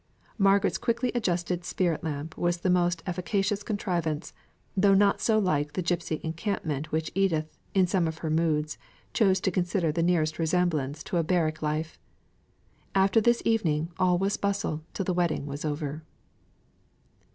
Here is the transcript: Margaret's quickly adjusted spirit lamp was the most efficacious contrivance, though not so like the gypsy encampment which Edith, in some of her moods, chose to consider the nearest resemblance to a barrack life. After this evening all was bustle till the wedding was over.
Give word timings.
Margaret's 0.39 0.79
quickly 0.79 1.11
adjusted 1.13 1.63
spirit 1.63 2.03
lamp 2.03 2.35
was 2.35 2.57
the 2.57 2.71
most 2.71 3.03
efficacious 3.05 3.61
contrivance, 3.61 4.33
though 4.75 4.95
not 4.95 5.21
so 5.21 5.37
like 5.37 5.73
the 5.73 5.83
gypsy 5.83 6.19
encampment 6.21 6.91
which 6.91 7.11
Edith, 7.13 7.55
in 7.75 7.85
some 7.85 8.07
of 8.07 8.17
her 8.25 8.31
moods, 8.31 8.79
chose 9.13 9.39
to 9.41 9.51
consider 9.51 9.91
the 9.91 10.01
nearest 10.01 10.39
resemblance 10.39 11.03
to 11.03 11.17
a 11.17 11.23
barrack 11.23 11.61
life. 11.61 11.99
After 12.95 13.21
this 13.21 13.43
evening 13.45 13.91
all 13.99 14.17
was 14.17 14.37
bustle 14.37 14.81
till 14.95 15.05
the 15.05 15.13
wedding 15.13 15.45
was 15.45 15.63
over. 15.63 16.03